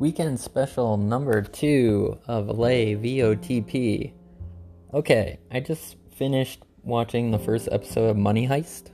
weekend 0.00 0.40
special 0.40 0.96
number 0.96 1.42
two 1.42 2.18
of 2.26 2.58
Lay 2.58 2.96
VOTP. 2.96 4.14
Okay, 4.94 5.38
I 5.50 5.60
just 5.60 5.96
finished 6.16 6.62
watching 6.82 7.30
the 7.30 7.38
first 7.38 7.68
episode 7.70 8.08
of 8.08 8.16
Money 8.16 8.48
Heist. 8.48 8.92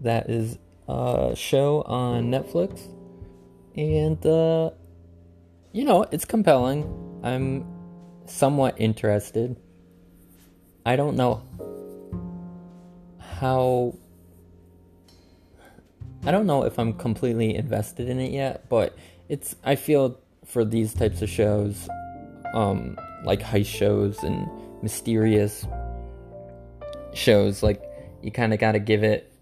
That 0.00 0.28
is 0.28 0.58
a 0.88 1.32
show 1.36 1.82
on 1.82 2.24
Netflix. 2.24 2.88
And, 3.76 4.26
uh, 4.26 4.70
you 5.72 5.84
know, 5.84 6.04
it's 6.10 6.24
compelling. 6.24 7.20
I'm 7.22 7.64
somewhat 8.26 8.80
interested. 8.80 9.56
I 10.84 10.96
don't 10.96 11.14
know 11.14 11.46
how. 13.20 13.94
I 16.26 16.32
don't 16.32 16.46
know 16.46 16.64
if 16.64 16.80
I'm 16.80 16.94
completely 16.94 17.54
invested 17.54 18.08
in 18.08 18.18
it 18.18 18.32
yet, 18.32 18.68
but 18.68 18.96
it's 19.30 19.54
I 19.64 19.76
feel 19.76 20.18
for 20.44 20.64
these 20.64 20.92
types 20.92 21.22
of 21.22 21.30
shows, 21.30 21.88
um, 22.52 22.98
like 23.24 23.40
heist 23.40 23.66
shows 23.66 24.22
and 24.24 24.50
mysterious 24.82 25.64
shows, 27.14 27.62
like 27.62 27.80
you 28.22 28.32
kind 28.32 28.52
of 28.52 28.58
got 28.58 28.72
to 28.72 28.80
give 28.80 29.04
it 29.04 29.32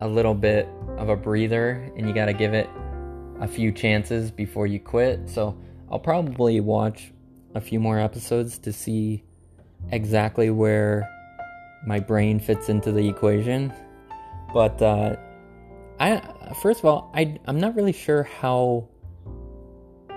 a 0.00 0.08
little 0.08 0.34
bit 0.34 0.66
of 0.96 1.10
a 1.10 1.16
breather, 1.16 1.92
and 1.96 2.08
you 2.08 2.14
got 2.14 2.26
to 2.26 2.32
give 2.32 2.54
it 2.54 2.68
a 3.40 3.46
few 3.46 3.70
chances 3.72 4.30
before 4.30 4.66
you 4.66 4.80
quit. 4.80 5.28
So 5.28 5.56
I'll 5.90 5.98
probably 5.98 6.60
watch 6.60 7.12
a 7.54 7.60
few 7.60 7.78
more 7.78 7.98
episodes 8.00 8.58
to 8.60 8.72
see 8.72 9.22
exactly 9.90 10.48
where 10.48 11.06
my 11.86 12.00
brain 12.00 12.40
fits 12.40 12.70
into 12.70 12.90
the 12.90 13.06
equation. 13.06 13.70
But 14.54 14.80
uh, 14.80 15.16
I 16.00 16.22
first 16.62 16.80
of 16.80 16.86
all, 16.86 17.10
I 17.14 17.38
I'm 17.46 17.60
not 17.60 17.76
really 17.76 17.92
sure 17.92 18.22
how 18.22 18.88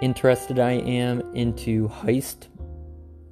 interested 0.02 0.60
I 0.60 0.74
am 0.74 1.22
into 1.36 1.88
heist 1.90 2.48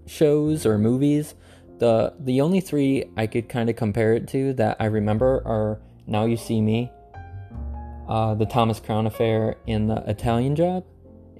shows 0.06 0.66
or 0.66 0.78
movies. 0.78 1.36
The 1.80 2.14
the 2.20 2.42
only 2.42 2.60
three 2.60 3.06
I 3.16 3.28
could 3.28 3.50
kind 3.50 3.70
of 3.70 3.76
compare 3.76 4.14
it 4.14 4.28
to 4.30 4.54
that 4.54 4.78
I 4.80 4.86
remember 4.86 5.42
are 5.46 5.80
Now 6.08 6.26
You 6.26 6.38
See 6.38 6.62
Me, 6.62 6.92
uh, 8.08 8.36
The 8.36 8.46
Thomas 8.46 8.80
Crown 8.80 9.06
Affair, 9.06 9.56
and 9.68 9.90
The 9.90 10.04
Italian 10.10 10.56
Job. 10.56 10.86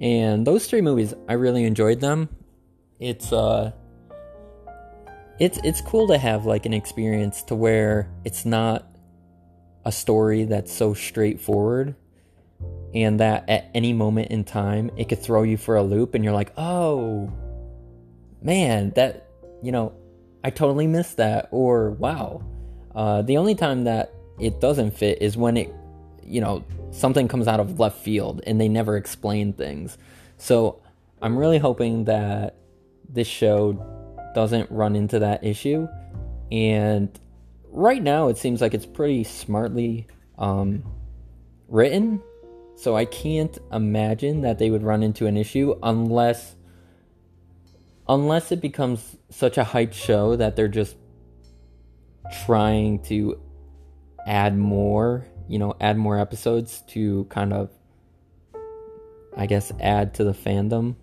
And 0.00 0.46
those 0.46 0.66
three 0.66 0.80
movies, 0.80 1.12
I 1.28 1.32
really 1.32 1.64
enjoyed 1.64 2.00
them. 2.00 2.28
It's 3.00 3.32
uh, 3.32 3.72
it's 5.40 5.58
it's 5.64 5.80
cool 5.80 6.06
to 6.08 6.18
have 6.18 6.46
like 6.46 6.66
an 6.66 6.74
experience 6.74 7.42
to 7.44 7.54
where 7.54 8.10
it's 8.24 8.44
not 8.44 8.86
a 9.84 9.92
story 9.92 10.44
that's 10.44 10.72
so 10.72 10.94
straightforward 10.94 11.94
and 12.94 13.20
that 13.20 13.48
at 13.48 13.70
any 13.74 13.92
moment 13.92 14.30
in 14.30 14.44
time 14.44 14.90
it 14.96 15.08
could 15.08 15.22
throw 15.22 15.42
you 15.42 15.56
for 15.56 15.76
a 15.76 15.82
loop 15.82 16.14
and 16.14 16.24
you're 16.24 16.32
like 16.32 16.52
oh 16.56 17.30
man 18.42 18.90
that 18.96 19.28
you 19.62 19.72
know 19.72 19.92
i 20.44 20.50
totally 20.50 20.86
missed 20.86 21.16
that 21.16 21.48
or 21.50 21.90
wow. 21.92 22.42
Uh, 22.94 23.22
the 23.22 23.36
only 23.36 23.54
time 23.54 23.84
that 23.84 24.12
it 24.40 24.60
doesn't 24.60 24.90
fit 24.90 25.22
is 25.22 25.36
when 25.36 25.56
it 25.56 25.72
you 26.24 26.40
know 26.40 26.64
something 26.90 27.28
comes 27.28 27.46
out 27.46 27.60
of 27.60 27.78
left 27.78 27.98
field 27.98 28.40
and 28.46 28.60
they 28.60 28.68
never 28.68 28.96
explain 28.96 29.52
things. 29.52 29.98
So 30.36 30.82
i'm 31.20 31.36
really 31.36 31.58
hoping 31.58 32.04
that 32.04 32.56
this 33.08 33.26
show 33.26 33.72
doesn't 34.34 34.70
run 34.70 34.94
into 34.94 35.18
that 35.18 35.44
issue. 35.44 35.88
And 36.52 37.08
right 37.70 38.02
now 38.02 38.28
it 38.28 38.38
seems 38.38 38.60
like 38.60 38.74
it's 38.74 38.86
pretty 38.86 39.24
smartly 39.24 40.06
um, 40.38 40.84
written 41.68 42.22
so 42.78 42.94
I 42.94 43.06
can't 43.06 43.58
imagine 43.72 44.42
that 44.42 44.60
they 44.60 44.70
would 44.70 44.84
run 44.84 45.02
into 45.02 45.26
an 45.26 45.36
issue 45.36 45.76
unless 45.82 46.54
unless 48.08 48.52
it 48.52 48.60
becomes 48.60 49.16
such 49.30 49.58
a 49.58 49.64
hype 49.64 49.92
show 49.92 50.36
that 50.36 50.54
they're 50.54 50.68
just 50.68 50.96
trying 52.46 53.02
to 53.02 53.38
add 54.28 54.56
more, 54.56 55.26
you 55.48 55.58
know, 55.58 55.74
add 55.80 55.98
more 55.98 56.20
episodes 56.20 56.84
to 56.90 57.24
kind 57.24 57.52
of 57.52 57.68
I 59.36 59.46
guess 59.46 59.72
add 59.80 60.14
to 60.14 60.24
the 60.24 60.32
fandom. 60.32 60.94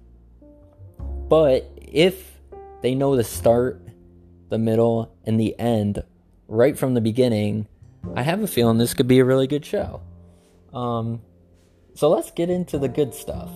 But 1.28 1.70
if 1.82 2.40
they 2.84 2.96
know 2.96 3.18
the 3.18 3.24
start, 3.26 3.82
the 4.48 4.58
middle, 4.58 5.14
and 5.26 5.38
the 5.38 5.60
end 5.60 6.02
right 6.48 6.78
from 6.78 6.94
the 6.94 7.02
beginning, 7.02 7.68
I 8.16 8.22
have 8.22 8.42
a 8.42 8.48
feeling 8.48 8.78
this 8.78 8.94
could 8.94 9.10
be 9.10 9.20
a 9.20 9.26
really 9.26 9.48
good 9.48 9.66
show. 9.66 10.02
Um, 10.74 11.22
so 11.96 12.10
let's 12.10 12.30
get 12.32 12.50
into 12.50 12.78
the 12.78 12.90
good 12.90 13.14
stuff. 13.14 13.50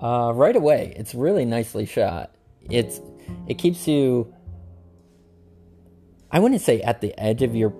Uh, 0.00 0.32
right 0.34 0.54
away, 0.54 0.94
it's 0.96 1.14
really 1.14 1.44
nicely 1.44 1.84
shot. 1.84 2.32
It's 2.70 3.00
it 3.48 3.58
keeps 3.58 3.88
you. 3.88 4.32
I 6.30 6.38
wouldn't 6.38 6.60
say 6.60 6.80
at 6.80 7.00
the 7.00 7.18
edge 7.18 7.42
of 7.42 7.56
your 7.56 7.74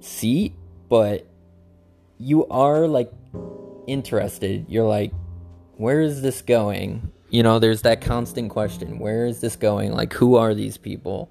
seat, 0.00 0.54
but 0.90 1.26
you 2.18 2.46
are 2.48 2.86
like 2.86 3.10
interested. 3.86 4.66
You're 4.68 4.86
like, 4.86 5.12
where 5.76 6.02
is 6.02 6.20
this 6.20 6.42
going? 6.42 7.10
You 7.30 7.42
know, 7.42 7.58
there's 7.58 7.80
that 7.82 8.02
constant 8.02 8.50
question: 8.50 8.98
where 8.98 9.24
is 9.24 9.40
this 9.40 9.56
going? 9.56 9.92
Like, 9.92 10.12
who 10.12 10.36
are 10.36 10.54
these 10.54 10.76
people? 10.76 11.30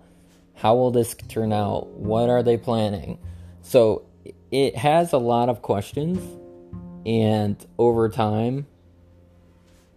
How 0.55 0.75
will 0.75 0.89
this 0.89 1.13
turn 1.13 1.53
out? 1.53 1.89
What 1.89 2.31
are 2.31 2.41
they 2.41 2.57
planning? 2.57 3.19
So 3.61 4.07
it 4.49 4.75
has 4.77 5.13
a 5.13 5.17
lot 5.19 5.49
of 5.49 5.61
questions 5.61 6.19
and 7.05 7.65
over 7.77 8.09
time 8.09 8.67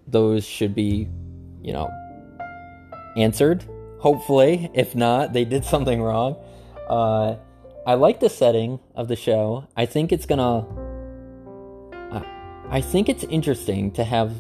those 0.07 0.45
should 0.45 0.75
be 0.75 1.09
you 1.63 1.73
know 1.73 1.91
answered. 3.17 3.65
Hopefully. 3.99 4.71
If 4.75 4.95
not 4.95 5.33
they 5.33 5.45
did 5.45 5.65
something 5.65 6.03
wrong. 6.03 6.37
Uh, 6.89 7.37
i 7.87 7.95
like 7.95 8.21
the 8.21 8.29
setting 8.29 8.79
of 8.95 9.09
the 9.09 9.17
show. 9.17 9.67
I 9.77 9.87
think 9.87 10.13
it's 10.13 10.27
gonna 10.27 10.67
I 12.69 12.81
think 12.81 13.09
it's 13.09 13.23
interesting 13.25 13.93
to 13.93 14.05
have 14.05 14.33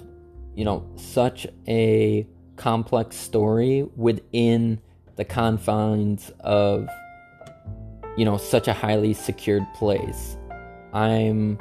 you 0.54 0.64
know 0.64 0.84
such 0.96 1.46
a 1.68 2.26
complex 2.56 3.16
story 3.16 3.88
within 3.94 4.80
the 5.14 5.24
confines 5.24 6.32
of 6.40 6.88
you 8.16 8.24
know 8.24 8.36
such 8.36 8.66
a 8.66 8.72
highly 8.72 9.14
secured 9.14 9.64
place. 9.74 10.36
I'm 10.92 11.58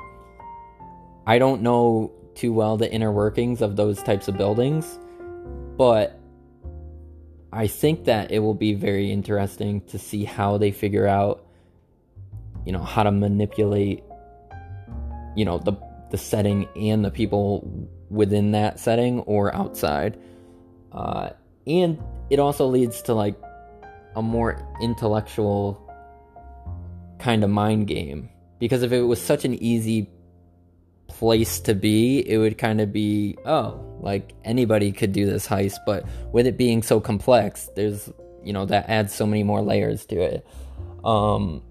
I 1.26 1.40
don't 1.40 1.62
know 1.62 2.12
too 2.36 2.54
well 2.54 2.78
the 2.78 2.92
inner 2.92 3.12
workings 3.12 3.62
of 3.62 3.76
those 3.76 4.02
types 4.04 4.28
of 4.28 4.38
buildings, 4.38 5.00
but 5.78 6.20
I 7.52 7.68
think 7.68 8.06
that 8.06 8.32
it 8.32 8.40
will 8.40 8.54
be 8.54 8.74
very 8.74 9.12
interesting 9.12 9.82
to 9.88 9.98
see 9.98 10.26
how 10.26 10.58
they 10.58 10.72
figure 10.72 11.08
out, 11.08 11.46
you 12.66 12.72
know, 12.72 12.84
how 12.84 13.04
to 13.04 13.12
manipulate, 13.12 14.04
you 15.36 15.46
know, 15.46 15.58
the 15.58 15.74
the 16.12 16.18
setting 16.18 16.68
and 16.76 17.04
the 17.04 17.10
people 17.10 17.90
within 18.10 18.52
that 18.52 18.80
setting 18.80 19.22
or 19.22 19.54
outside. 19.56 20.20
Uh, 20.92 21.30
and 21.66 22.02
it 22.30 22.40
also 22.40 22.68
leads 22.68 23.02
to 23.04 23.14
like 23.14 23.36
a 24.16 24.22
more 24.22 24.62
intellectual 24.82 25.82
kind 27.20 27.44
of 27.44 27.50
mind 27.50 27.88
game 27.88 28.30
because 28.60 28.84
if 28.84 28.92
it 28.92 29.02
was 29.02 29.22
such 29.22 29.46
an 29.46 29.56
easy 29.56 30.10
place 31.08 31.60
to 31.62 31.74
be, 31.74 32.20
it 32.28 32.38
would 32.38 32.58
kind 32.58 32.82
of 32.82 32.92
be, 32.92 33.38
oh, 33.46 33.98
like 34.00 34.34
anybody 34.44 34.92
could 34.92 35.12
do 35.12 35.26
this 35.26 35.48
heist, 35.48 35.78
but 35.86 36.06
with 36.32 36.48
it 36.48 36.58
being 36.58 36.84
so 36.84 37.00
complex, 37.00 37.70
there's, 37.76 38.10
you 38.44 38.54
know, 38.54 38.66
that 38.66 38.90
adds 38.90 39.14
so 39.14 39.26
many 39.26 39.44
more 39.44 39.62
layers 39.62 40.06
to 40.08 40.22
it. 40.22 40.48
Um, 41.04 41.64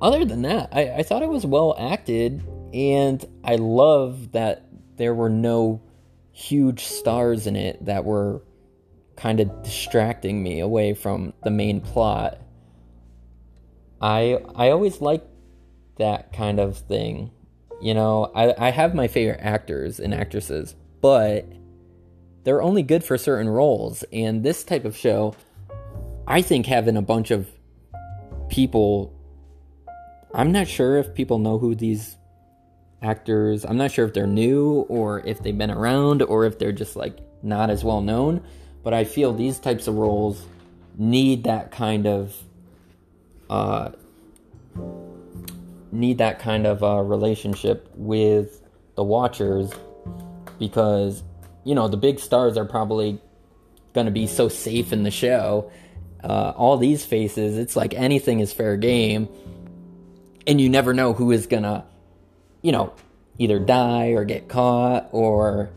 other 0.00 0.24
than 0.24 0.42
that, 0.42 0.70
I, 0.72 0.90
I 0.90 1.02
thought 1.02 1.22
it 1.22 1.28
was 1.28 1.44
well 1.44 1.74
acted, 1.78 2.42
and 2.72 3.24
I 3.44 3.56
love 3.56 4.32
that 4.32 4.64
there 4.96 5.14
were 5.14 5.30
no 5.30 5.82
huge 6.32 6.84
stars 6.84 7.46
in 7.46 7.56
it 7.56 7.84
that 7.84 8.04
were 8.04 8.42
kind 9.16 9.40
of 9.40 9.62
distracting 9.64 10.40
me 10.40 10.60
away 10.60 10.94
from 10.94 11.32
the 11.42 11.50
main 11.50 11.80
plot. 11.80 12.38
I 14.00 14.38
I 14.54 14.70
always 14.70 15.00
like 15.00 15.26
that 15.96 16.32
kind 16.32 16.60
of 16.60 16.78
thing 16.78 17.32
you 17.80 17.94
know, 17.94 18.30
I, 18.34 18.68
I 18.68 18.70
have 18.70 18.94
my 18.94 19.08
favorite 19.08 19.40
actors 19.40 20.00
and 20.00 20.12
actresses, 20.12 20.74
but 21.00 21.46
they're 22.44 22.62
only 22.62 22.82
good 22.82 23.04
for 23.04 23.16
certain 23.18 23.48
roles. 23.48 24.04
And 24.12 24.42
this 24.42 24.64
type 24.64 24.84
of 24.84 24.96
show, 24.96 25.34
I 26.26 26.42
think 26.42 26.66
having 26.66 26.96
a 26.96 27.02
bunch 27.02 27.30
of 27.30 27.48
people, 28.48 29.14
I'm 30.34 30.50
not 30.52 30.66
sure 30.66 30.96
if 30.96 31.14
people 31.14 31.38
know 31.38 31.58
who 31.58 31.74
these 31.74 32.16
actors, 33.00 33.64
I'm 33.64 33.76
not 33.76 33.92
sure 33.92 34.06
if 34.06 34.14
they're 34.14 34.26
new 34.26 34.86
or 34.88 35.20
if 35.26 35.42
they've 35.42 35.56
been 35.56 35.70
around 35.70 36.22
or 36.22 36.46
if 36.46 36.58
they're 36.58 36.72
just 36.72 36.96
like 36.96 37.18
not 37.42 37.70
as 37.70 37.84
well 37.84 38.00
known. 38.00 38.42
But 38.82 38.94
I 38.94 39.04
feel 39.04 39.32
these 39.32 39.58
types 39.58 39.86
of 39.86 39.96
roles 39.96 40.44
need 40.96 41.44
that 41.44 41.70
kind 41.70 42.06
of 42.06 42.34
uh, 43.48 43.90
need 45.92 46.18
that 46.18 46.38
kind 46.38 46.66
of 46.66 46.82
uh, 46.82 47.00
relationship 47.00 47.90
with 47.94 48.60
the 48.94 49.04
watchers 49.04 49.72
because 50.58 51.22
you 51.64 51.74
know 51.74 51.88
the 51.88 51.96
big 51.96 52.18
stars 52.18 52.56
are 52.56 52.64
probably 52.64 53.20
going 53.94 54.06
to 54.06 54.12
be 54.12 54.26
so 54.26 54.48
safe 54.48 54.92
in 54.92 55.02
the 55.02 55.10
show. 55.10 55.70
Uh, 56.22 56.52
all 56.56 56.76
these 56.76 57.04
faces, 57.04 57.56
it's 57.56 57.76
like 57.76 57.94
anything 57.94 58.40
is 58.40 58.52
fair 58.52 58.76
game, 58.76 59.28
and 60.46 60.60
you 60.60 60.68
never 60.68 60.92
know 60.92 61.12
who 61.12 61.30
is 61.30 61.46
gonna, 61.46 61.84
you 62.60 62.72
know, 62.72 62.92
either 63.38 63.58
die 63.58 64.08
or 64.08 64.24
get 64.24 64.48
caught 64.48 65.08
or, 65.12 65.70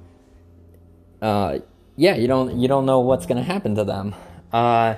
uh, 1.22 1.60
yeah, 1.96 2.16
you 2.16 2.28
don't 2.28 2.60
you 2.60 2.68
don't 2.68 2.86
know 2.86 3.02
what's 3.02 3.26
gonna 3.26 3.44
happen 3.44 3.76
to 3.76 3.84
them. 3.84 4.16
Uh, 4.52 4.96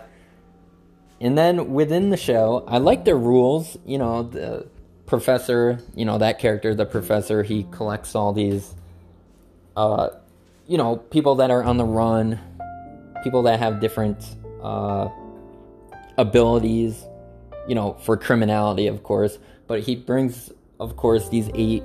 and 1.19 1.37
then 1.37 1.73
within 1.73 2.09
the 2.09 2.17
show, 2.17 2.63
I 2.67 2.77
like 2.77 3.05
their 3.05 3.17
rules. 3.17 3.77
You 3.85 3.97
know, 3.97 4.23
the 4.23 4.67
professor, 5.13 5.77
you 5.93 6.05
know 6.05 6.17
that 6.17 6.39
character, 6.39 6.73
the 6.73 6.87
professor, 6.87 7.43
he 7.43 7.67
collects 7.69 8.15
all 8.15 8.33
these, 8.33 8.73
uh, 9.77 10.09
you 10.65 10.75
know, 10.75 10.95
people 10.95 11.35
that 11.35 11.51
are 11.51 11.63
on 11.63 11.77
the 11.77 11.85
run, 11.85 12.39
people 13.23 13.43
that 13.43 13.59
have 13.59 13.79
different 13.79 14.17
uh, 14.63 15.07
abilities, 16.17 17.05
you 17.67 17.75
know, 17.75 17.93
for 17.93 18.17
criminality, 18.17 18.87
of 18.87 19.03
course. 19.03 19.37
But 19.67 19.81
he 19.81 19.95
brings, 19.95 20.51
of 20.79 20.97
course, 20.97 21.29
these 21.29 21.47
eight 21.53 21.83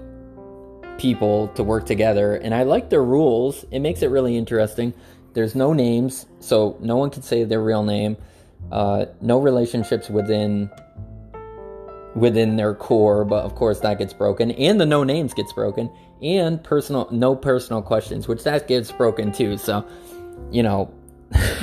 people 0.97 1.49
to 1.49 1.63
work 1.63 1.85
together, 1.85 2.35
and 2.35 2.55
I 2.55 2.63
like 2.63 2.89
their 2.89 3.05
rules. 3.05 3.67
It 3.71 3.81
makes 3.81 4.01
it 4.01 4.07
really 4.07 4.39
interesting. 4.39 4.95
There's 5.35 5.55
no 5.55 5.75
names, 5.75 6.25
so 6.41 6.79
no 6.81 6.97
one 6.97 7.11
can 7.11 7.21
say 7.21 7.45
their 7.45 7.61
real 7.61 7.83
name. 7.83 8.17
Uh, 8.73 9.05
no 9.21 9.39
relationships 9.39 10.09
within 10.09 10.71
within 12.19 12.57
their 12.57 12.75
core, 12.75 13.25
but 13.25 13.45
of 13.45 13.55
course 13.55 13.81
that 13.81 13.99
gets 13.99 14.13
broken, 14.13 14.51
and 14.53 14.81
the 14.81 14.87
no 14.87 15.05
names 15.05 15.35
gets 15.35 15.53
broken, 15.53 15.91
and 16.23 16.63
personal 16.63 17.09
no 17.11 17.35
personal 17.35 17.83
questions, 17.83 18.29
which 18.29 18.45
that 18.45 18.69
gets 18.69 18.91
broken 18.93 19.33
too. 19.33 19.57
So, 19.57 19.87
you 20.51 20.63
know, 20.63 20.93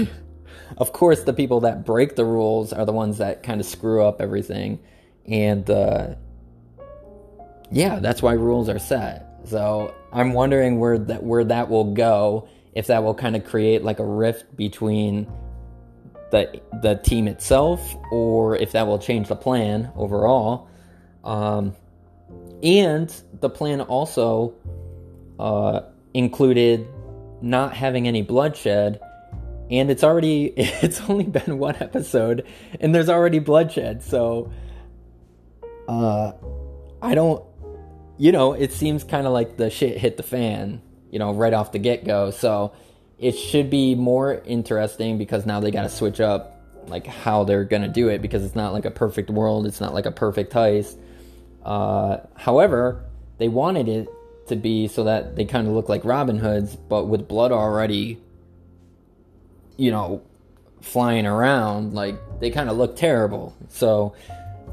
of 0.78 0.94
course 0.94 1.24
the 1.24 1.34
people 1.34 1.62
that 1.62 1.86
break 1.86 2.16
the 2.16 2.26
rules 2.26 2.74
are 2.74 2.86
the 2.86 2.94
ones 2.94 3.18
that 3.18 3.44
kind 3.44 3.60
of 3.60 3.68
screw 3.68 4.04
up 4.04 4.22
everything, 4.22 4.80
and 5.26 5.70
uh, 5.70 6.16
yeah, 7.72 8.00
that's 8.00 8.22
why 8.22 8.34
rules 8.34 8.70
are 8.70 8.80
set. 8.80 9.28
So 9.46 9.94
I'm 10.12 10.34
wondering 10.34 10.80
where 10.80 10.98
that 10.98 11.24
where 11.24 11.44
that 11.44 11.70
will 11.70 11.94
go, 11.94 12.48
if 12.74 12.88
that 12.88 13.04
will 13.04 13.16
kind 13.16 13.36
of 13.36 13.46
create 13.46 13.84
like 13.84 14.00
a 14.00 14.06
rift 14.06 14.56
between 14.56 15.28
the 16.32 16.62
the 16.82 16.96
team 16.96 17.28
itself, 17.28 17.96
or 18.12 18.56
if 18.56 18.72
that 18.74 18.88
will 18.88 19.00
change 19.00 19.28
the 19.28 19.36
plan 19.36 19.92
overall. 19.96 20.70
Um, 21.24 21.76
and 22.64 23.14
the 23.40 23.50
plan 23.50 23.82
also 23.82 24.54
uh, 25.40 25.82
included 26.14 26.88
not 27.42 27.74
having 27.74 28.08
any 28.08 28.22
bloodshed, 28.22 29.00
and 29.70 29.92
it's 29.92 30.04
already 30.04 30.46
it's 30.58 31.02
only 31.10 31.26
been 31.26 31.58
one 31.58 31.76
episode, 31.80 32.46
and 32.80 32.94
there's 32.94 33.10
already 33.10 33.40
bloodshed. 33.40 34.02
So, 34.04 34.52
uh, 35.88 36.34
I 37.02 37.16
don't, 37.16 37.44
you 38.18 38.32
know, 38.32 38.54
it 38.54 38.72
seems 38.72 39.04
kind 39.04 39.28
of 39.28 39.34
like 39.34 39.58
the 39.58 39.70
shit 39.70 39.98
hit 39.98 40.18
the 40.18 40.24
fan, 40.24 40.82
you 41.12 41.20
know, 41.20 41.34
right 41.34 41.54
off 41.54 41.72
the 41.72 41.80
get 41.80 42.06
go. 42.06 42.32
So 42.32 42.74
it 43.18 43.34
should 43.34 43.70
be 43.70 43.96
more 43.96 44.42
interesting 44.46 45.18
because 45.18 45.46
now 45.46 45.60
they 45.60 45.72
got 45.72 45.84
to 45.84 45.90
switch 45.90 46.20
up 46.20 46.56
like 46.88 47.08
how 47.08 47.44
they're 47.44 47.64
gonna 47.64 47.88
do 47.88 48.10
it 48.10 48.22
because 48.22 48.44
it's 48.44 48.56
not 48.56 48.74
like 48.74 48.86
a 48.86 48.92
perfect 48.92 49.30
world. 49.30 49.66
It's 49.66 49.82
not 49.82 49.94
like 49.94 50.06
a 50.06 50.12
perfect 50.12 50.54
heist. 50.54 50.96
Uh, 51.64 52.18
however, 52.36 53.04
they 53.38 53.48
wanted 53.48 53.88
it 53.88 54.08
to 54.48 54.56
be 54.56 54.88
so 54.88 55.06
that 55.06 55.36
they 55.36 55.46
kind 55.46 55.68
of 55.68 55.74
look 55.74 55.90
like 55.90 56.06
Robin 56.06 56.38
Hoods, 56.38 56.76
but 56.76 57.06
with 57.06 57.28
blood 57.28 57.52
already, 57.52 58.20
you 59.78 59.92
know, 59.92 60.22
flying 60.82 61.26
around. 61.26 61.94
Like 61.94 62.16
they 62.40 62.52
kind 62.52 62.70
of 62.70 62.78
look 62.78 62.96
terrible. 62.96 63.56
So 63.70 64.14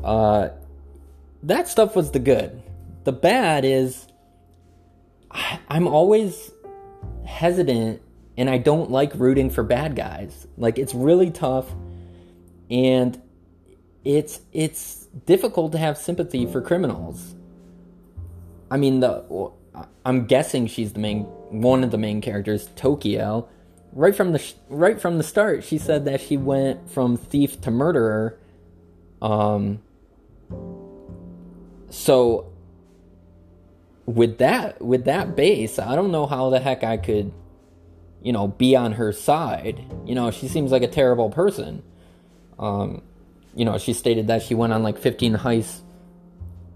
uh, 0.04 0.50
that 1.44 1.68
stuff 1.68 1.96
was 1.96 2.10
the 2.10 2.18
good. 2.18 2.62
The 3.04 3.12
bad 3.12 3.64
is 3.64 4.06
I'm 5.68 5.88
always 5.88 6.50
hesitant 7.24 8.02
and 8.36 8.48
I 8.48 8.58
don't 8.58 8.90
like 8.90 9.14
rooting 9.14 9.50
for 9.50 9.62
bad 9.62 9.96
guys. 9.96 10.46
Like 10.56 10.78
it's 10.78 10.94
really 10.94 11.30
tough 11.30 11.66
and 12.70 13.20
it's 14.04 14.40
it's 14.52 15.06
difficult 15.26 15.72
to 15.72 15.78
have 15.78 15.98
sympathy 15.98 16.46
for 16.46 16.60
criminals. 16.60 17.34
I 18.70 18.76
mean 18.78 19.00
the 19.00 19.52
I'm 20.04 20.26
guessing 20.26 20.66
she's 20.66 20.92
the 20.92 21.00
main 21.00 21.22
one 21.50 21.84
of 21.84 21.90
the 21.90 21.98
main 21.98 22.20
characters, 22.20 22.68
Tokyo. 22.76 23.48
Right 23.92 24.16
from 24.16 24.32
the 24.32 24.42
right 24.68 24.98
from 24.98 25.18
the 25.18 25.24
start, 25.24 25.64
she 25.64 25.76
said 25.76 26.06
that 26.06 26.22
she 26.22 26.38
went 26.38 26.90
from 26.90 27.16
thief 27.16 27.60
to 27.62 27.70
murderer. 27.70 28.38
Um 29.20 29.82
so 31.90 32.50
with 34.06 34.38
that 34.38 34.80
with 34.80 35.04
that 35.04 35.36
base, 35.36 35.78
I 35.78 35.94
don't 35.94 36.10
know 36.10 36.26
how 36.26 36.48
the 36.48 36.58
heck 36.58 36.82
I 36.82 36.96
could 36.96 37.32
you 38.22 38.32
know, 38.32 38.48
be 38.48 38.76
on 38.76 38.92
her 38.92 39.12
side. 39.12 39.84
You 40.06 40.14
know, 40.14 40.30
she 40.30 40.48
seems 40.48 40.70
like 40.70 40.82
a 40.82 40.88
terrible 40.88 41.30
person. 41.30 41.82
Um, 42.58 43.02
you 43.54 43.64
know, 43.64 43.78
she 43.78 43.92
stated 43.92 44.28
that 44.28 44.42
she 44.42 44.54
went 44.54 44.72
on 44.72 44.82
like 44.82 44.98
15 44.98 45.36
heists 45.36 45.80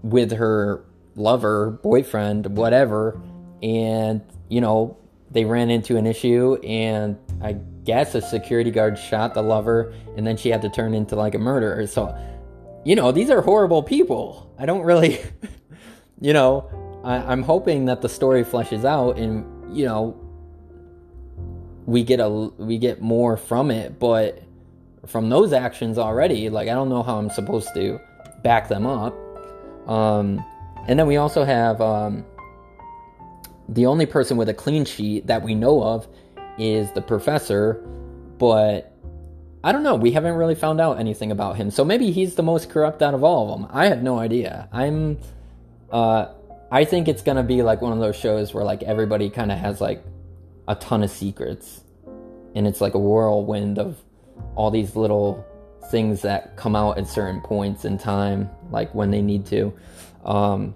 with 0.03 0.31
her 0.33 0.83
lover, 1.15 1.71
boyfriend, 1.71 2.57
whatever, 2.57 3.19
and, 3.63 4.21
you 4.49 4.61
know, 4.61 4.97
they 5.31 5.45
ran 5.45 5.69
into 5.69 5.97
an 5.97 6.05
issue, 6.05 6.55
and 6.63 7.17
I 7.41 7.53
guess 7.83 8.15
a 8.15 8.21
security 8.21 8.71
guard 8.71 8.97
shot 8.97 9.33
the 9.33 9.41
lover, 9.41 9.93
and 10.15 10.25
then 10.25 10.37
she 10.37 10.49
had 10.49 10.61
to 10.61 10.69
turn 10.69 10.93
into 10.93 11.15
like 11.15 11.35
a 11.35 11.39
murderer. 11.39 11.85
So, 11.87 12.15
you 12.85 12.95
know, 12.95 13.11
these 13.11 13.29
are 13.29 13.41
horrible 13.41 13.83
people. 13.83 14.53
I 14.57 14.65
don't 14.65 14.83
really, 14.83 15.19
you 16.21 16.33
know, 16.33 16.69
I, 17.03 17.17
I'm 17.17 17.43
hoping 17.43 17.85
that 17.85 18.01
the 18.01 18.09
story 18.09 18.43
fleshes 18.43 18.85
out 18.85 19.17
and, 19.17 19.75
you 19.75 19.85
know, 19.85 20.26
we 21.87 22.03
get 22.03 22.19
a 22.19 22.29
we 22.29 22.77
get 22.77 23.01
more 23.01 23.37
from 23.37 23.71
it, 23.71 23.97
but 23.97 24.43
from 25.07 25.29
those 25.29 25.53
actions 25.53 25.97
already, 25.97 26.49
like 26.49 26.67
I 26.67 26.73
don't 26.73 26.89
know 26.89 27.01
how 27.01 27.17
I'm 27.17 27.29
supposed 27.29 27.73
to 27.75 27.99
back 28.43 28.67
them 28.67 28.85
up. 28.85 29.15
Um, 29.89 30.43
and 30.87 30.99
then 30.99 31.07
we 31.07 31.15
also 31.15 31.45
have 31.45 31.79
um, 31.79 32.25
the 33.69 33.85
only 33.85 34.05
person 34.05 34.35
with 34.35 34.49
a 34.49 34.53
clean 34.53 34.83
sheet 34.83 35.27
that 35.27 35.41
we 35.41 35.55
know 35.55 35.81
of 35.81 36.07
is 36.59 36.91
the 36.91 37.01
professor, 37.01 37.75
but 38.37 38.93
I 39.63 39.71
don't 39.71 39.83
know. 39.83 39.95
We 39.95 40.11
haven't 40.11 40.35
really 40.35 40.55
found 40.55 40.81
out 40.81 40.99
anything 40.99 41.31
about 41.31 41.55
him, 41.55 41.71
so 41.71 41.85
maybe 41.85 42.11
he's 42.11 42.35
the 42.35 42.43
most 42.43 42.69
corrupt 42.69 43.01
out 43.01 43.13
of 43.13 43.23
all 43.23 43.53
of 43.53 43.61
them. 43.61 43.69
I 43.71 43.87
have 43.87 44.03
no 44.03 44.19
idea. 44.19 44.67
I'm, 44.73 45.19
uh, 45.89 46.33
I 46.69 46.83
think 46.83 47.07
it's 47.07 47.21
gonna 47.21 47.43
be 47.43 47.61
like 47.61 47.81
one 47.81 47.93
of 47.93 47.99
those 47.99 48.17
shows 48.17 48.53
where 48.53 48.65
like 48.65 48.83
everybody 48.83 49.29
kind 49.29 49.53
of 49.53 49.57
has 49.57 49.79
like 49.79 50.03
a 50.67 50.75
ton 50.75 51.03
of 51.03 51.09
secrets. 51.09 51.81
And 52.55 52.67
it's 52.67 52.81
like 52.81 52.93
a 52.93 52.99
whirlwind 52.99 53.77
of 53.79 53.97
all 54.55 54.71
these 54.71 54.95
little 54.95 55.45
things 55.89 56.21
that 56.23 56.57
come 56.57 56.75
out 56.75 56.97
at 56.97 57.07
certain 57.07 57.41
points 57.41 57.85
in 57.85 57.97
time, 57.97 58.49
like 58.71 58.93
when 58.93 59.11
they 59.11 59.21
need 59.21 59.45
to. 59.47 59.73
Um, 60.25 60.75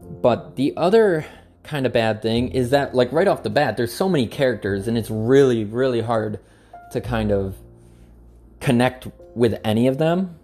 but 0.00 0.56
the 0.56 0.74
other 0.76 1.26
kind 1.62 1.84
of 1.86 1.92
bad 1.92 2.22
thing 2.22 2.48
is 2.48 2.70
that, 2.70 2.94
like, 2.94 3.12
right 3.12 3.28
off 3.28 3.42
the 3.42 3.50
bat, 3.50 3.76
there's 3.76 3.92
so 3.92 4.08
many 4.08 4.26
characters, 4.26 4.88
and 4.88 4.96
it's 4.96 5.10
really, 5.10 5.64
really 5.64 6.00
hard 6.00 6.40
to 6.92 7.00
kind 7.00 7.30
of 7.30 7.56
connect 8.60 9.06
with 9.34 9.60
any 9.64 9.86
of 9.86 9.98
them. 9.98 10.38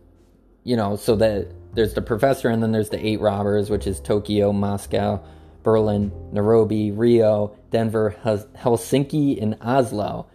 You 0.64 0.76
know, 0.76 0.96
so 0.96 1.16
that 1.16 1.48
there's 1.74 1.94
the 1.94 2.02
professor, 2.02 2.48
and 2.48 2.62
then 2.62 2.72
there's 2.72 2.90
the 2.90 3.04
eight 3.04 3.20
robbers, 3.20 3.70
which 3.70 3.86
is 3.86 4.00
Tokyo, 4.00 4.52
Moscow, 4.52 5.22
Berlin, 5.64 6.12
Nairobi, 6.30 6.92
Rio, 6.92 7.56
Denver, 7.71 8.14
Helsinki, 8.23 9.42
and 9.42 9.56
Oslo. 9.61 10.28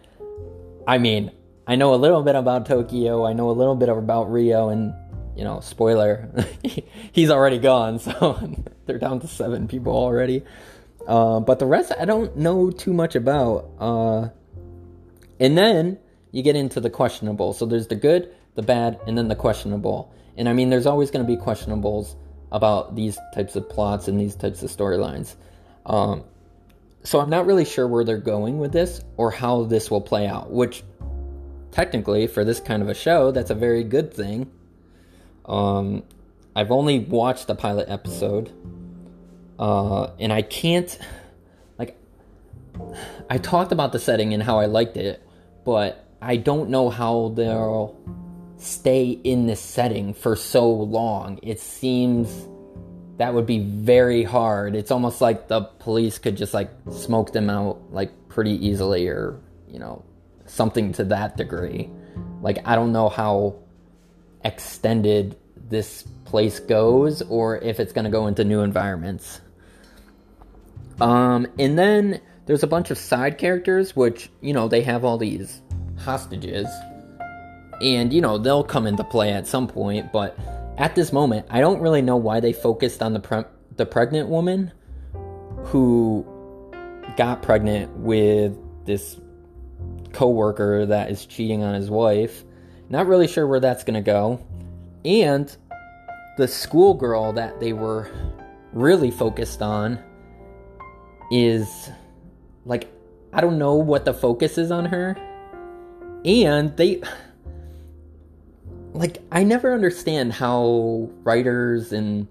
I 0.86 0.98
mean, 0.98 1.30
I 1.66 1.76
know 1.76 1.94
a 1.94 1.96
little 1.96 2.22
bit 2.22 2.34
about 2.34 2.66
Tokyo, 2.66 3.24
I 3.24 3.32
know 3.32 3.48
a 3.48 3.52
little 3.52 3.76
bit 3.76 3.88
about 3.88 4.30
Rio, 4.30 4.68
and, 4.68 4.92
you 5.34 5.44
know, 5.44 5.60
spoiler, 5.60 6.30
he's 7.12 7.30
already 7.30 7.58
gone, 7.58 7.98
so 7.98 8.38
they're 8.86 8.98
down 8.98 9.20
to 9.20 9.28
seven 9.28 9.68
people 9.68 9.94
already. 9.94 10.44
Uh, 11.06 11.40
but 11.40 11.58
the 11.58 11.66
rest 11.66 11.92
I 11.98 12.04
don't 12.04 12.36
know 12.36 12.70
too 12.70 12.92
much 12.92 13.14
about. 13.14 13.70
Uh, 13.78 14.28
and 15.38 15.56
then 15.56 15.98
you 16.32 16.42
get 16.42 16.56
into 16.56 16.80
the 16.80 16.90
questionable. 16.90 17.52
So 17.52 17.66
there's 17.66 17.86
the 17.86 17.94
good, 17.94 18.34
the 18.54 18.62
bad, 18.62 19.00
and 19.06 19.16
then 19.16 19.28
the 19.28 19.36
questionable. 19.36 20.12
And 20.36 20.48
I 20.48 20.52
mean, 20.52 20.70
there's 20.70 20.86
always 20.86 21.10
going 21.10 21.26
to 21.26 21.36
be 21.36 21.40
questionables 21.40 22.16
about 22.52 22.96
these 22.96 23.18
types 23.34 23.56
of 23.56 23.68
plots 23.68 24.08
and 24.08 24.18
these 24.18 24.34
types 24.34 24.62
of 24.62 24.70
storylines. 24.70 25.34
Um, 25.86 26.24
so 27.02 27.20
I'm 27.20 27.30
not 27.30 27.46
really 27.46 27.64
sure 27.64 27.86
where 27.86 28.04
they're 28.04 28.18
going 28.18 28.58
with 28.58 28.72
this 28.72 29.02
or 29.16 29.30
how 29.30 29.64
this 29.64 29.90
will 29.90 30.00
play 30.00 30.26
out, 30.26 30.50
which 30.50 30.82
technically 31.70 32.26
for 32.26 32.44
this 32.44 32.60
kind 32.60 32.82
of 32.82 32.88
a 32.88 32.94
show, 32.94 33.30
that's 33.30 33.50
a 33.50 33.54
very 33.54 33.84
good 33.84 34.12
thing. 34.12 34.50
Um, 35.46 36.02
I've 36.54 36.70
only 36.70 36.98
watched 36.98 37.46
the 37.46 37.54
pilot 37.54 37.88
episode, 37.88 38.52
uh, 39.58 40.10
and 40.18 40.32
I 40.32 40.42
can't 40.42 40.98
like 41.78 41.96
I 43.28 43.38
talked 43.38 43.72
about 43.72 43.92
the 43.92 43.98
setting 43.98 44.34
and 44.34 44.42
how 44.42 44.58
I 44.58 44.66
liked 44.66 44.96
it, 44.96 45.26
but 45.64 46.04
I 46.20 46.36
don't 46.36 46.70
know 46.70 46.90
how 46.90 47.32
they'll 47.34 47.96
stay 48.60 49.10
in 49.10 49.46
this 49.46 49.60
setting 49.60 50.12
for 50.14 50.36
so 50.36 50.70
long. 50.70 51.40
It 51.42 51.60
seems 51.60 52.46
that 53.16 53.34
would 53.34 53.46
be 53.46 53.58
very 53.58 54.22
hard. 54.22 54.74
It's 54.74 54.90
almost 54.90 55.20
like 55.20 55.48
the 55.48 55.62
police 55.62 56.18
could 56.18 56.36
just 56.36 56.54
like 56.54 56.70
smoke 56.90 57.32
them 57.32 57.50
out 57.50 57.92
like 57.92 58.28
pretty 58.28 58.66
easily 58.66 59.08
or, 59.08 59.40
you 59.68 59.78
know, 59.78 60.04
something 60.46 60.92
to 60.94 61.04
that 61.04 61.36
degree. 61.36 61.90
Like 62.42 62.58
I 62.66 62.76
don't 62.76 62.92
know 62.92 63.08
how 63.08 63.56
extended 64.44 65.36
this 65.68 66.02
place 66.24 66.60
goes 66.60 67.22
or 67.22 67.58
if 67.58 67.80
it's 67.80 67.92
going 67.92 68.04
to 68.04 68.10
go 68.10 68.26
into 68.26 68.44
new 68.44 68.60
environments. 68.60 69.40
Um 71.00 71.46
and 71.58 71.78
then 71.78 72.20
there's 72.46 72.62
a 72.62 72.66
bunch 72.66 72.90
of 72.90 72.98
side 72.98 73.38
characters 73.38 73.96
which, 73.96 74.30
you 74.40 74.52
know, 74.52 74.68
they 74.68 74.82
have 74.82 75.04
all 75.04 75.18
these 75.18 75.62
hostages 75.98 76.66
and 77.80 78.12
you 78.12 78.20
know 78.20 78.38
they'll 78.38 78.64
come 78.64 78.86
into 78.86 79.04
play 79.04 79.32
at 79.32 79.46
some 79.46 79.66
point 79.66 80.12
but 80.12 80.38
at 80.78 80.94
this 80.94 81.12
moment 81.12 81.46
i 81.50 81.60
don't 81.60 81.80
really 81.80 82.02
know 82.02 82.16
why 82.16 82.40
they 82.40 82.52
focused 82.52 83.02
on 83.02 83.12
the 83.12 83.20
pre- 83.20 83.44
the 83.76 83.86
pregnant 83.86 84.28
woman 84.28 84.70
who 85.64 86.24
got 87.16 87.42
pregnant 87.42 87.90
with 87.96 88.56
this 88.86 89.20
coworker 90.12 90.86
that 90.86 91.10
is 91.10 91.26
cheating 91.26 91.62
on 91.62 91.74
his 91.74 91.90
wife. 91.90 92.44
Not 92.88 93.06
really 93.06 93.28
sure 93.28 93.46
where 93.46 93.60
that's 93.60 93.84
going 93.84 93.94
to 93.94 94.00
go. 94.00 94.44
And 95.04 95.54
the 96.36 96.48
schoolgirl 96.48 97.34
that 97.34 97.60
they 97.60 97.72
were 97.72 98.10
really 98.72 99.10
focused 99.10 99.62
on 99.62 99.98
is 101.32 101.90
like 102.64 102.88
i 103.32 103.40
don't 103.40 103.58
know 103.58 103.74
what 103.74 104.04
the 104.04 104.14
focus 104.14 104.58
is 104.58 104.70
on 104.70 104.84
her. 104.86 105.16
And 106.24 106.76
they 106.76 107.02
like 108.92 109.18
I 109.30 109.44
never 109.44 109.72
understand 109.74 110.32
how 110.32 111.10
writers 111.22 111.92
and 111.92 112.26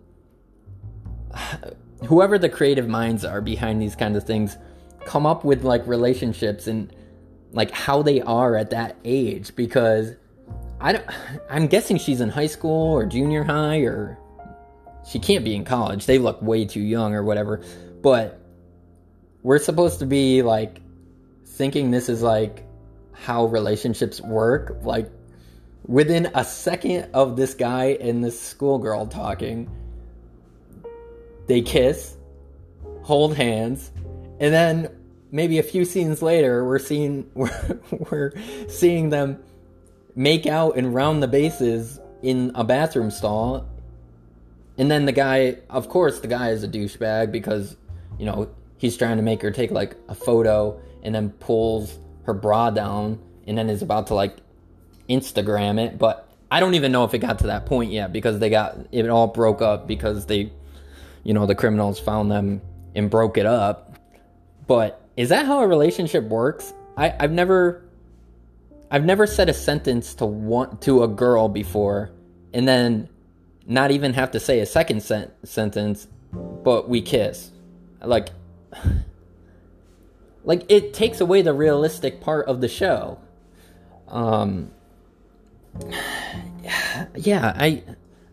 whoever 2.05 2.37
the 2.37 2.49
creative 2.49 2.87
minds 2.87 3.25
are 3.25 3.41
behind 3.41 3.81
these 3.81 3.95
kinds 3.95 4.17
of 4.17 4.23
things 4.23 4.57
come 5.05 5.25
up 5.25 5.43
with 5.43 5.63
like 5.63 5.85
relationships 5.87 6.67
and 6.67 6.93
like 7.51 7.71
how 7.71 8.01
they 8.01 8.21
are 8.21 8.55
at 8.55 8.69
that 8.71 8.95
age 9.03 9.55
because 9.55 10.15
I 10.79 10.93
don't 10.93 11.05
I'm 11.49 11.67
guessing 11.67 11.97
she's 11.97 12.21
in 12.21 12.29
high 12.29 12.47
school 12.47 12.93
or 12.93 13.05
junior 13.05 13.43
high 13.43 13.79
or 13.79 14.17
she 15.07 15.19
can't 15.19 15.43
be 15.43 15.55
in 15.55 15.65
college. 15.65 16.05
They 16.05 16.19
look 16.19 16.41
way 16.41 16.65
too 16.65 16.81
young 16.81 17.15
or 17.15 17.23
whatever. 17.23 17.61
But 18.01 18.39
we're 19.41 19.59
supposed 19.59 19.99
to 19.99 20.05
be 20.05 20.41
like 20.41 20.81
thinking 21.45 21.91
this 21.91 22.09
is 22.09 22.21
like 22.21 22.63
how 23.13 23.45
relationships 23.45 24.21
work. 24.21 24.77
Like 24.83 25.09
within 25.89 26.29
a 26.35 26.43
second 26.43 27.09
of 27.15 27.35
this 27.35 27.55
guy 27.55 27.97
and 27.99 28.23
this 28.23 28.39
schoolgirl 28.39 29.07
talking, 29.07 29.67
they 31.47 31.61
kiss, 31.61 32.15
hold 33.01 33.35
hands, 33.35 33.91
and 34.39 34.53
then 34.53 34.95
maybe 35.31 35.57
a 35.57 35.63
few 35.63 35.83
scenes 35.83 36.21
later, 36.21 36.63
we're 36.63 36.77
seeing 36.77 37.27
we're, 37.33 37.79
we're 38.11 38.33
seeing 38.67 39.09
them 39.09 39.41
make 40.15 40.45
out 40.45 40.77
and 40.77 40.93
round 40.93 41.23
the 41.23 41.27
bases 41.27 41.99
in 42.21 42.51
a 42.53 42.63
bathroom 42.63 43.09
stall. 43.09 43.67
And 44.77 44.91
then 44.91 45.05
the 45.05 45.11
guy, 45.11 45.57
of 45.71 45.89
course, 45.89 46.19
the 46.19 46.27
guy 46.27 46.51
is 46.51 46.63
a 46.63 46.67
douchebag 46.67 47.31
because, 47.31 47.75
you 48.19 48.27
know, 48.27 48.47
he's 48.77 48.95
trying 48.95 49.17
to 49.17 49.23
make 49.23 49.41
her 49.41 49.49
take 49.49 49.71
like 49.71 49.95
a 50.07 50.13
photo 50.13 50.79
and 51.01 51.15
then 51.15 51.31
pulls 51.31 51.97
her 52.25 52.33
bra 52.33 52.69
down 52.69 53.19
and 53.47 53.57
then 53.57 53.71
is 53.71 53.81
about 53.81 54.05
to 54.07 54.13
like 54.13 54.37
Instagram 55.09 55.79
it, 55.79 55.97
but 55.97 56.29
I 56.51 56.59
don't 56.59 56.75
even 56.75 56.91
know 56.91 57.03
if 57.03 57.13
it 57.13 57.19
got 57.19 57.39
to 57.39 57.47
that 57.47 57.65
point 57.65 57.91
yet 57.91 58.11
because 58.11 58.39
they 58.39 58.49
got 58.49 58.77
it 58.91 59.07
all 59.09 59.27
broke 59.27 59.61
up 59.61 59.87
because 59.87 60.25
they, 60.25 60.51
you 61.23 61.33
know, 61.33 61.45
the 61.45 61.55
criminals 61.55 61.99
found 61.99 62.31
them 62.31 62.61
and 62.95 63.09
broke 63.09 63.37
it 63.37 63.45
up. 63.45 63.97
But 64.67 65.01
is 65.15 65.29
that 65.29 65.45
how 65.45 65.61
a 65.61 65.67
relationship 65.67 66.23
works? 66.23 66.73
I, 66.97 67.13
I've 67.19 67.31
never, 67.31 67.83
I've 68.89 69.05
never 69.05 69.27
said 69.27 69.49
a 69.49 69.53
sentence 69.53 70.15
to 70.15 70.25
want 70.25 70.81
to 70.83 71.03
a 71.03 71.07
girl 71.07 71.49
before, 71.49 72.11
and 72.53 72.67
then 72.67 73.09
not 73.67 73.91
even 73.91 74.13
have 74.13 74.31
to 74.31 74.39
say 74.39 74.59
a 74.59 74.65
second 74.65 75.03
sen- 75.03 75.31
sentence, 75.43 76.07
but 76.31 76.89
we 76.89 77.01
kiss. 77.01 77.51
Like, 78.01 78.29
like 80.43 80.65
it 80.69 80.93
takes 80.93 81.21
away 81.21 81.41
the 81.43 81.53
realistic 81.53 82.21
part 82.21 82.47
of 82.47 82.61
the 82.61 82.67
show. 82.67 83.19
Um, 84.07 84.71
yeah, 87.15 87.53
I 87.55 87.83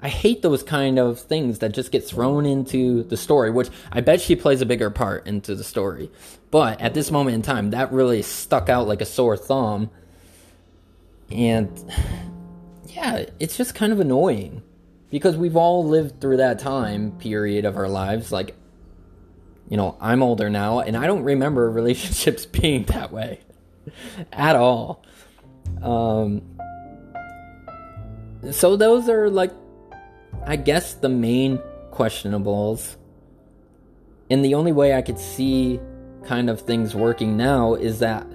I 0.03 0.09
hate 0.09 0.43
those 0.43 0.63
kind 0.63 0.99
of 0.99 1.19
things 1.19 1.59
that 1.61 1.73
just 1.73 1.91
get 1.91 2.07
thrown 2.07 2.47
into 2.47 3.03
the 3.05 3.17
story, 3.17 3.51
which 3.51 3.71
I 3.91 4.03
bet 4.03 4.21
she 4.21 4.37
plays 4.37 4.61
a 4.61 4.67
bigger 4.67 4.91
part 4.91 5.27
into 5.27 5.55
the 5.55 5.65
story. 5.65 6.11
But 6.51 6.81
at 6.81 6.95
this 6.95 7.11
moment 7.11 7.35
in 7.35 7.43
time, 7.43 7.71
that 7.71 7.93
really 7.93 8.23
stuck 8.23 8.69
out 8.69 8.87
like 8.87 9.01
a 9.01 9.07
sore 9.07 9.37
thumb. 9.37 9.91
And 11.31 11.69
yeah, 12.87 13.25
it's 13.41 13.57
just 13.57 13.75
kind 13.75 13.93
of 13.93 14.01
annoying 14.01 14.63
because 15.11 15.37
we've 15.37 15.57
all 15.57 15.85
lived 15.85 16.21
through 16.21 16.37
that 16.37 16.59
time 16.59 17.13
period 17.13 17.65
of 17.65 17.77
our 17.77 17.89
lives. 17.89 18.31
Like, 18.31 18.55
you 19.69 19.77
know, 19.77 19.97
I'm 20.01 20.23
older 20.23 20.51
now 20.51 20.81
and 20.81 20.97
I 20.97 21.07
don't 21.07 21.25
remember 21.25 21.71
relationships 21.73 22.47
being 22.47 22.85
that 22.85 23.13
way 23.13 23.41
at 24.33 24.57
all. 24.57 25.03
Um, 25.83 26.43
so 28.51 28.77
those 28.77 29.09
are 29.09 29.29
like 29.31 29.53
I 30.47 30.57
guess 30.57 30.95
the 30.95 31.09
main 31.09 31.59
questionables. 31.91 32.97
And 34.31 34.45
the 34.45 34.55
only 34.55 34.73
way 34.73 34.95
I 34.95 35.03
could 35.03 35.19
see 35.19 35.81
kind 36.25 36.51
of 36.51 36.61
things 36.61 36.95
working 36.95 37.37
now 37.37 37.75
is 37.75 38.01
that 38.01 38.27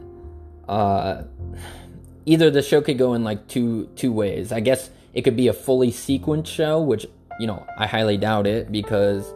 uh 0.67 1.23
either 2.25 2.49
the 2.49 2.61
show 2.61 2.81
could 2.81 2.97
go 2.97 3.13
in 3.13 3.23
like 3.23 3.47
two 3.47 3.89
two 3.95 4.11
ways. 4.11 4.51
I 4.51 4.59
guess 4.59 4.89
it 5.13 5.23
could 5.23 5.35
be 5.35 5.47
a 5.47 5.53
fully 5.53 5.91
sequenced 5.91 6.47
show, 6.47 6.81
which 6.81 7.05
you 7.39 7.47
know, 7.47 7.65
I 7.77 7.87
highly 7.87 8.17
doubt 8.17 8.47
it 8.47 8.71
because 8.71 9.33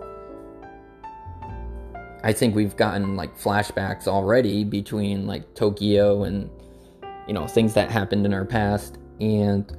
I 2.24 2.34
think 2.34 2.56
we've 2.56 2.76
gotten 2.76 3.16
like 3.16 3.38
flashbacks 3.38 4.08
already 4.08 4.64
between 4.64 5.28
like 5.28 5.54
Tokyo 5.56 6.24
and 6.24 6.50
you 7.28 7.34
know, 7.34 7.48
things 7.48 7.74
that 7.74 7.90
happened 7.90 8.26
in 8.26 8.34
our 8.34 8.46
past 8.46 8.98
and 9.20 9.72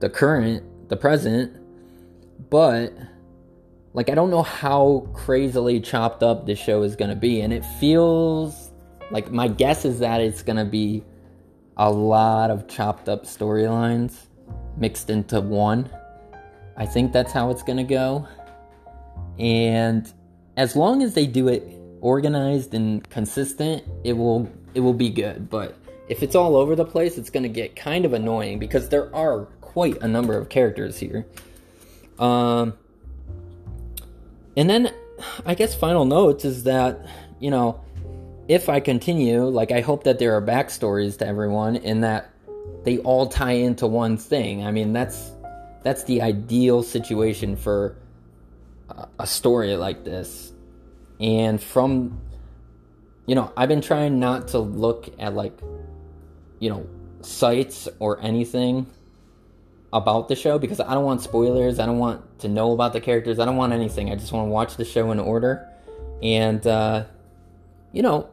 the 0.00 0.10
current, 0.10 0.62
the 0.88 0.96
present, 0.96 1.56
but 2.50 2.92
like 3.92 4.10
I 4.10 4.14
don't 4.14 4.30
know 4.30 4.42
how 4.42 5.08
crazily 5.14 5.80
chopped 5.80 6.22
up 6.22 6.46
this 6.46 6.58
show 6.58 6.82
is 6.82 6.96
going 6.96 7.10
to 7.10 7.16
be 7.16 7.40
and 7.40 7.52
it 7.52 7.64
feels 7.78 8.70
like 9.10 9.30
my 9.30 9.48
guess 9.48 9.84
is 9.84 9.98
that 9.98 10.20
it's 10.20 10.42
going 10.42 10.56
to 10.56 10.64
be 10.64 11.04
a 11.76 11.90
lot 11.90 12.50
of 12.50 12.68
chopped 12.68 13.08
up 13.08 13.24
storylines 13.24 14.26
mixed 14.76 15.10
into 15.10 15.40
one. 15.40 15.88
I 16.76 16.86
think 16.86 17.12
that's 17.12 17.32
how 17.32 17.50
it's 17.50 17.62
going 17.62 17.78
to 17.78 17.84
go. 17.84 18.26
And 19.38 20.10
as 20.56 20.76
long 20.76 21.02
as 21.02 21.14
they 21.14 21.26
do 21.26 21.48
it 21.48 21.62
organized 22.00 22.74
and 22.74 23.08
consistent, 23.10 23.82
it 24.04 24.12
will 24.12 24.50
it 24.74 24.80
will 24.80 24.94
be 24.94 25.10
good, 25.10 25.50
but 25.50 25.76
if 26.10 26.24
it's 26.24 26.34
all 26.34 26.56
over 26.56 26.74
the 26.74 26.84
place, 26.84 27.16
it's 27.16 27.30
going 27.30 27.44
to 27.44 27.48
get 27.48 27.76
kind 27.76 28.04
of 28.04 28.12
annoying 28.12 28.58
because 28.58 28.88
there 28.88 29.14
are 29.14 29.44
quite 29.60 29.96
a 30.02 30.08
number 30.08 30.36
of 30.36 30.48
characters 30.48 30.98
here. 30.98 31.24
Um, 32.18 32.74
and 34.56 34.68
then 34.68 34.92
I 35.46 35.54
guess 35.54 35.72
final 35.72 36.04
notes 36.04 36.44
is 36.44 36.64
that, 36.64 37.06
you 37.38 37.52
know, 37.52 37.80
if 38.48 38.68
I 38.68 38.80
continue, 38.80 39.44
like 39.44 39.70
I 39.70 39.82
hope 39.82 40.02
that 40.02 40.18
there 40.18 40.34
are 40.34 40.42
backstories 40.42 41.16
to 41.18 41.26
everyone 41.28 41.76
and 41.76 42.02
that 42.02 42.30
they 42.82 42.98
all 42.98 43.28
tie 43.28 43.52
into 43.52 43.86
one 43.86 44.16
thing. 44.16 44.66
I 44.66 44.72
mean, 44.72 44.92
that's 44.92 45.30
that's 45.84 46.02
the 46.04 46.22
ideal 46.22 46.82
situation 46.82 47.54
for 47.54 47.96
a 49.20 49.28
story 49.28 49.76
like 49.76 50.02
this. 50.02 50.52
And 51.20 51.62
from 51.62 52.20
you 53.26 53.36
know, 53.36 53.52
I've 53.56 53.68
been 53.68 53.80
trying 53.80 54.18
not 54.18 54.48
to 54.48 54.58
look 54.58 55.08
at 55.20 55.34
like 55.36 55.56
you 56.60 56.70
know, 56.70 56.86
sites 57.22 57.88
or 57.98 58.20
anything 58.22 58.86
about 59.92 60.28
the 60.28 60.36
show 60.36 60.58
because 60.58 60.78
I 60.78 60.94
don't 60.94 61.04
want 61.04 61.20
spoilers. 61.20 61.80
I 61.80 61.86
don't 61.86 61.98
want 61.98 62.38
to 62.40 62.48
know 62.48 62.72
about 62.72 62.92
the 62.92 63.00
characters. 63.00 63.40
I 63.40 63.44
don't 63.44 63.56
want 63.56 63.72
anything. 63.72 64.10
I 64.10 64.14
just 64.14 64.32
want 64.32 64.46
to 64.46 64.50
watch 64.50 64.76
the 64.76 64.84
show 64.84 65.10
in 65.10 65.18
order. 65.18 65.68
And, 66.22 66.64
uh, 66.66 67.04
you 67.92 68.02
know, 68.02 68.28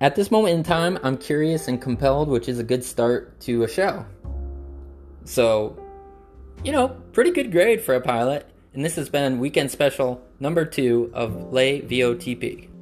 at 0.00 0.14
this 0.14 0.30
moment 0.30 0.54
in 0.54 0.62
time, 0.62 0.98
I'm 1.02 1.16
curious 1.16 1.66
and 1.66 1.80
compelled, 1.80 2.28
which 2.28 2.48
is 2.48 2.58
a 2.58 2.64
good 2.64 2.84
start 2.84 3.40
to 3.40 3.64
a 3.64 3.68
show. 3.68 4.04
So, 5.24 5.76
you 6.62 6.70
know, 6.70 6.88
pretty 7.12 7.32
good 7.32 7.50
grade 7.50 7.80
for 7.80 7.94
a 7.94 8.00
pilot. 8.00 8.48
And 8.74 8.84
this 8.84 8.94
has 8.96 9.08
been 9.08 9.38
weekend 9.38 9.70
special 9.70 10.22
number 10.38 10.64
two 10.64 11.10
of 11.14 11.52
Lay 11.52 11.80
VOTP. 11.80 12.75